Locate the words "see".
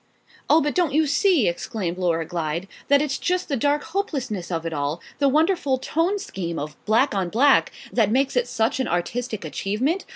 1.05-1.47